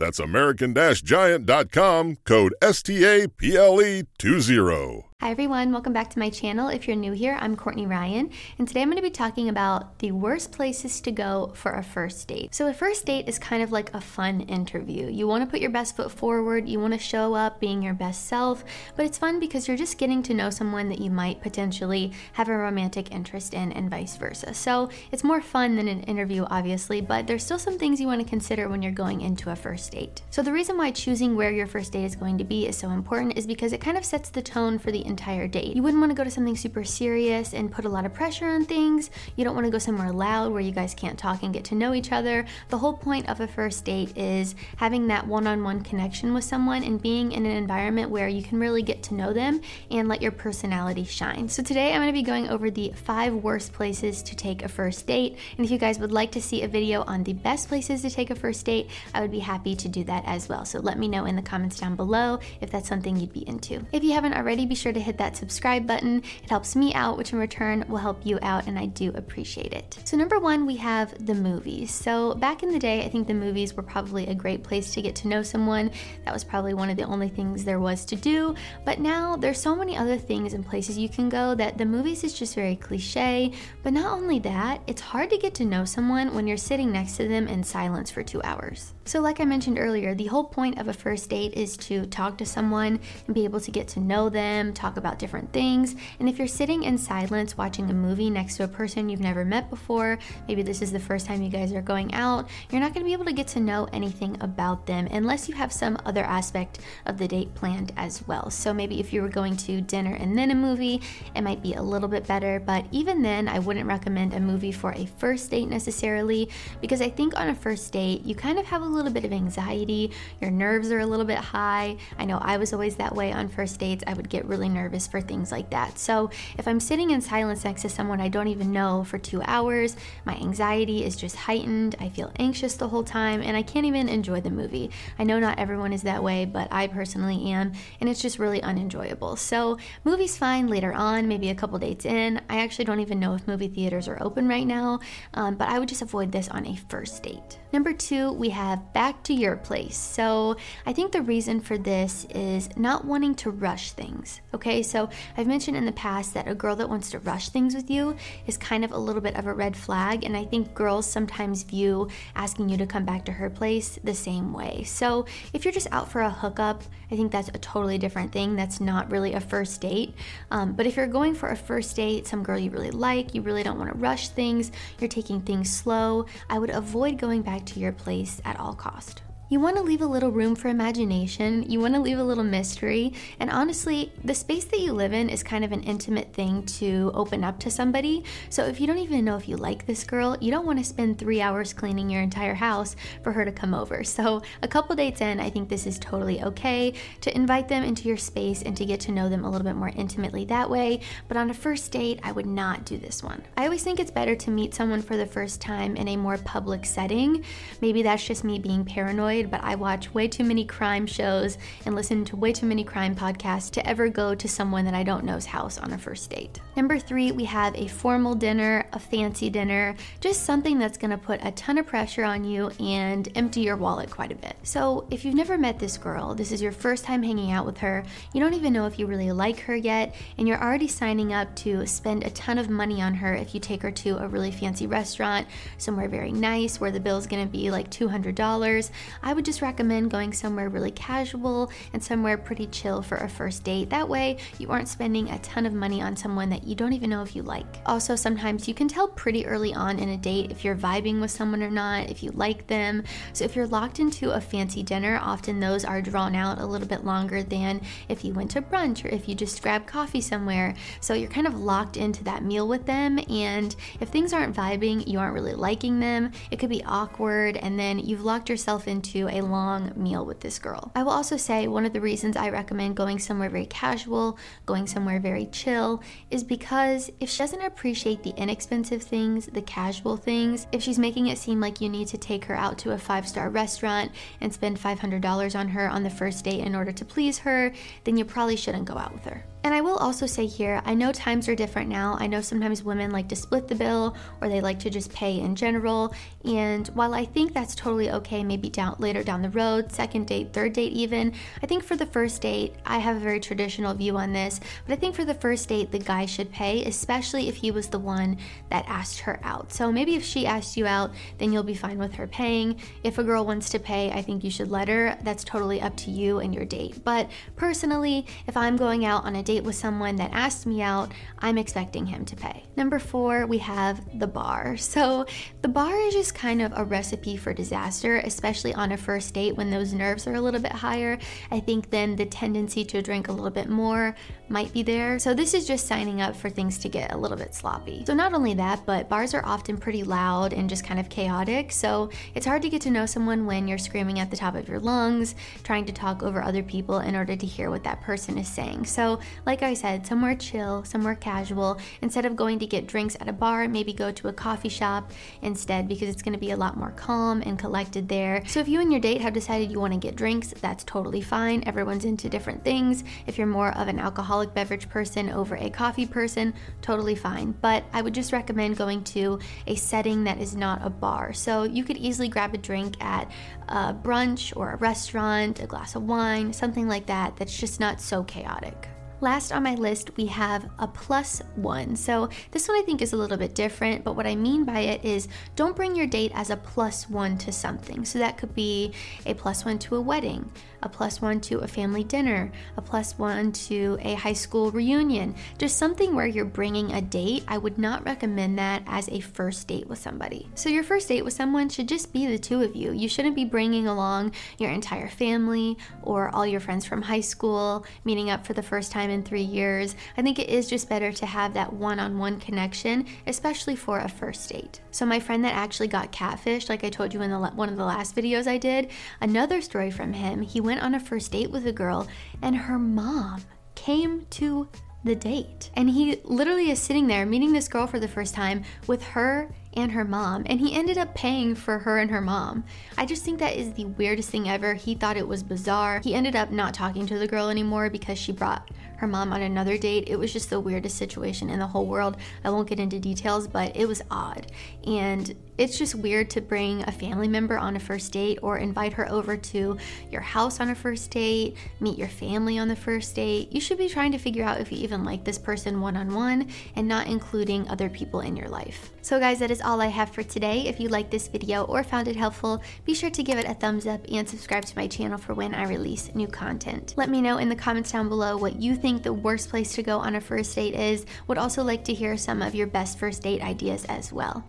[0.00, 5.04] That's American Giant.com, code STAPLE20.
[5.20, 6.70] Hi everyone, welcome back to my channel.
[6.70, 9.98] If you're new here, I'm Courtney Ryan, and today I'm going to be talking about
[9.98, 12.54] the worst places to go for a first date.
[12.54, 15.08] So, a first date is kind of like a fun interview.
[15.08, 17.92] You want to put your best foot forward, you want to show up being your
[17.92, 18.64] best self,
[18.96, 22.48] but it's fun because you're just getting to know someone that you might potentially have
[22.48, 24.54] a romantic interest in, and vice versa.
[24.54, 28.22] So, it's more fun than an interview, obviously, but there's still some things you want
[28.22, 30.22] to consider when you're going into a first date.
[30.30, 32.90] So, the reason why choosing where your first date is going to be is so
[32.90, 35.74] important is because it kind of sets the tone for the entire date.
[35.74, 38.46] You wouldn't want to go to something super serious and put a lot of pressure
[38.46, 39.10] on things.
[39.36, 41.74] You don't want to go somewhere loud where you guys can't talk and get to
[41.74, 42.46] know each other.
[42.68, 46.44] The whole point of a first date is having that one on one connection with
[46.44, 49.60] someone and being in an environment where you can really get to know them
[49.90, 51.48] and let your personality shine.
[51.48, 54.68] So, today I'm going to be going over the five worst places to take a
[54.68, 55.36] first date.
[55.56, 58.10] And if you guys would like to see a video on the best places to
[58.10, 60.64] take a first date, I would be happy to do that as well.
[60.64, 63.84] So, let me know in the comments down below if that's something you'd be into.
[63.92, 66.22] If you haven't already, be sure to hit that subscribe button.
[66.42, 69.72] It helps me out, which in return will help you out, and I do appreciate
[69.72, 69.98] it.
[70.04, 71.92] So, number one, we have the movies.
[71.92, 75.02] So, back in the day, I think the movies were probably a great place to
[75.02, 75.90] get to know someone.
[76.24, 78.54] That was probably one of the only things there was to do.
[78.84, 82.24] But now there's so many other things and places you can go that the movies
[82.24, 83.52] is just very cliche.
[83.82, 87.16] But not only that, it's hard to get to know someone when you're sitting next
[87.16, 88.94] to them in silence for two hours.
[89.04, 92.38] So, like I mentioned earlier, the whole point of a first date is to talk
[92.38, 95.96] to someone and be able to get to know them, talk about different things.
[96.18, 99.44] And if you're sitting in silence watching a movie next to a person you've never
[99.44, 102.94] met before, maybe this is the first time you guys are going out, you're not
[102.94, 105.98] going to be able to get to know anything about them unless you have some
[106.06, 108.50] other aspect of the date planned as well.
[108.50, 111.02] So, maybe if you were going to dinner and then a movie,
[111.34, 112.60] it might be a little bit better.
[112.60, 116.48] But even then, I wouldn't recommend a movie for a first date necessarily
[116.80, 119.24] because I think on a first date, you kind of have a little little bit
[119.24, 121.96] of anxiety, your nerves are a little bit high.
[122.18, 124.04] I know I was always that way on first dates.
[124.06, 125.98] I would get really nervous for things like that.
[125.98, 129.42] So if I'm sitting in silence next to someone I don't even know for two
[129.42, 131.96] hours, my anxiety is just heightened.
[132.00, 134.90] I feel anxious the whole time and I can't even enjoy the movie.
[135.18, 138.62] I know not everyone is that way, but I personally am, and it's just really
[138.62, 139.36] unenjoyable.
[139.36, 142.40] So, movie's fine later on, maybe a couple dates in.
[142.48, 145.00] I actually don't even know if movie theaters are open right now,
[145.34, 147.59] um, but I would just avoid this on a first date.
[147.72, 149.96] Number two, we have back to your place.
[149.96, 154.40] So I think the reason for this is not wanting to rush things.
[154.52, 157.74] Okay, so I've mentioned in the past that a girl that wants to rush things
[157.74, 158.16] with you
[158.46, 161.62] is kind of a little bit of a red flag, and I think girls sometimes
[161.62, 164.82] view asking you to come back to her place the same way.
[164.84, 166.82] So if you're just out for a hookup,
[167.12, 168.56] I think that's a totally different thing.
[168.56, 170.14] That's not really a first date.
[170.50, 173.42] Um, but if you're going for a first date, some girl you really like, you
[173.42, 177.59] really don't want to rush things, you're taking things slow, I would avoid going back
[177.66, 179.22] to your place at all cost.
[179.52, 181.68] You want to leave a little room for imagination.
[181.68, 183.14] You want to leave a little mystery.
[183.40, 187.10] And honestly, the space that you live in is kind of an intimate thing to
[187.14, 188.22] open up to somebody.
[188.48, 190.84] So if you don't even know if you like this girl, you don't want to
[190.84, 192.94] spend three hours cleaning your entire house
[193.24, 194.04] for her to come over.
[194.04, 198.06] So a couple dates in, I think this is totally okay to invite them into
[198.06, 201.00] your space and to get to know them a little bit more intimately that way.
[201.26, 203.42] But on a first date, I would not do this one.
[203.56, 206.38] I always think it's better to meet someone for the first time in a more
[206.38, 207.44] public setting.
[207.80, 211.56] Maybe that's just me being paranoid but I watch way too many crime shows
[211.86, 215.04] and listen to way too many crime podcasts to ever go to someone that I
[215.04, 216.58] don't know's house on a first date.
[216.74, 221.38] Number three, we have a formal dinner, a fancy dinner, just something that's gonna put
[221.44, 224.56] a ton of pressure on you and empty your wallet quite a bit.
[224.64, 227.78] So, if you've never met this girl, this is your first time hanging out with
[227.78, 231.32] her, you don't even know if you really like her yet, and you're already signing
[231.32, 234.26] up to spend a ton of money on her if you take her to a
[234.26, 235.46] really fancy restaurant,
[235.78, 238.90] somewhere very nice where the bill's gonna be like $200.
[239.22, 243.64] I would just recommend going somewhere really casual and somewhere pretty chill for a first
[243.64, 243.90] date.
[243.90, 247.10] That way, you aren't spending a ton of money on someone that you don't even
[247.10, 247.66] know if you like.
[247.86, 251.30] Also, sometimes you can tell pretty early on in a date if you're vibing with
[251.30, 253.04] someone or not, if you like them.
[253.32, 256.88] So, if you're locked into a fancy dinner, often those are drawn out a little
[256.88, 260.74] bit longer than if you went to brunch or if you just grabbed coffee somewhere.
[261.00, 263.18] So, you're kind of locked into that meal with them.
[263.28, 267.56] And if things aren't vibing, you aren't really liking them, it could be awkward.
[267.56, 270.90] And then you've locked yourself into to a long meal with this girl.
[270.94, 274.86] I will also say one of the reasons I recommend going somewhere very casual, going
[274.86, 280.66] somewhere very chill, is because if she doesn't appreciate the inexpensive things, the casual things,
[280.72, 283.28] if she's making it seem like you need to take her out to a five
[283.28, 287.38] star restaurant and spend $500 on her on the first date in order to please
[287.38, 287.72] her,
[288.04, 289.44] then you probably shouldn't go out with her.
[289.62, 292.16] And I will also say here, I know times are different now.
[292.18, 295.38] I know sometimes women like to split the bill or they like to just pay
[295.38, 296.14] in general.
[296.44, 300.54] And while I think that's totally okay, maybe down later down the road, second date,
[300.54, 304.16] third date even, I think for the first date, I have a very traditional view
[304.16, 307.56] on this, but I think for the first date, the guy should pay, especially if
[307.56, 308.38] he was the one
[308.70, 309.72] that asked her out.
[309.72, 312.80] So maybe if she asked you out, then you'll be fine with her paying.
[313.04, 315.18] If a girl wants to pay, I think you should let her.
[315.22, 317.04] That's totally up to you and your date.
[317.04, 321.10] But personally, if I'm going out on a date with someone that asked me out,
[321.40, 322.62] I'm expecting him to pay.
[322.76, 324.76] Number four, we have the bar.
[324.76, 325.26] So
[325.62, 329.56] the bar is just kind of a recipe for disaster, especially on a first date
[329.56, 331.18] when those nerves are a little bit higher.
[331.50, 334.14] I think then the tendency to drink a little bit more
[334.48, 335.18] might be there.
[335.18, 338.04] So this is just signing up for things to get a little bit sloppy.
[338.06, 341.72] So not only that, but bars are often pretty loud and just kind of chaotic.
[341.72, 344.68] So it's hard to get to know someone when you're screaming at the top of
[344.68, 348.38] your lungs, trying to talk over other people in order to hear what that person
[348.38, 348.86] is saying.
[348.86, 351.78] So like I said, somewhere chill, somewhere casual.
[352.02, 355.10] Instead of going to get drinks at a bar, maybe go to a coffee shop
[355.42, 358.42] instead because it's going to be a lot more calm and collected there.
[358.46, 361.20] So if you and your date have decided you want to get drinks, that's totally
[361.20, 361.62] fine.
[361.66, 363.04] Everyone's into different things.
[363.26, 367.52] If you're more of an alcoholic beverage person over a coffee person, totally fine.
[367.60, 371.32] But I would just recommend going to a setting that is not a bar.
[371.32, 373.30] So you could easily grab a drink at
[373.68, 378.00] a brunch or a restaurant, a glass of wine, something like that that's just not
[378.00, 378.88] so chaotic.
[379.20, 381.94] Last on my list, we have a plus one.
[381.94, 384.80] So this one I think is a little bit different, but what I mean by
[384.80, 388.06] it is don't bring your date as a plus one to something.
[388.06, 388.94] So that could be
[389.26, 390.50] a plus one to a wedding,
[390.82, 395.34] a plus one to a family dinner, a plus one to a high school reunion.
[395.58, 397.44] Just something where you're bringing a date.
[397.46, 400.48] I would not recommend that as a first date with somebody.
[400.54, 402.92] So your first date with someone should just be the two of you.
[402.92, 407.84] You shouldn't be bringing along your entire family or all your friends from high school,
[408.04, 410.88] meeting up for the first time time in three years, I think it is just
[410.88, 414.80] better to have that one on one connection, especially for a first date.
[414.90, 417.76] So, my friend that actually got catfished, like I told you in the, one of
[417.76, 418.90] the last videos I did,
[419.20, 422.06] another story from him, he went on a first date with a girl
[422.42, 423.42] and her mom
[423.74, 424.68] came to
[425.04, 425.70] the date.
[425.74, 429.50] And he literally is sitting there meeting this girl for the first time with her
[429.74, 432.64] and her mom, and he ended up paying for her and her mom.
[432.98, 434.74] I just think that is the weirdest thing ever.
[434.74, 436.00] He thought it was bizarre.
[436.02, 438.68] He ended up not talking to the girl anymore because she brought
[439.00, 440.04] her mom on another date.
[440.08, 442.18] It was just the weirdest situation in the whole world.
[442.44, 444.52] I won't get into details, but it was odd.
[444.86, 448.94] And it's just weird to bring a family member on a first date or invite
[448.94, 449.76] her over to
[450.10, 453.52] your house on a first date, meet your family on the first date.
[453.52, 456.14] You should be trying to figure out if you even like this person one on
[456.14, 458.90] one and not including other people in your life.
[459.02, 460.66] So, guys, that is all I have for today.
[460.66, 463.52] If you liked this video or found it helpful, be sure to give it a
[463.52, 466.94] thumbs up and subscribe to my channel for when I release new content.
[466.96, 469.82] Let me know in the comments down below what you think the worst place to
[469.82, 471.04] go on a first date is.
[471.26, 474.42] Would also like to hear some of your best first date ideas as well.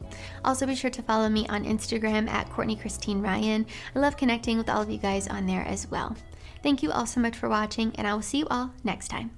[0.46, 3.66] Also, be sure follow me on Instagram at Courtney Cristine Ryan.
[3.96, 6.16] I love connecting with all of you guys on there as well.
[6.64, 9.32] Thank you all so much for watching, and I will see you all next time.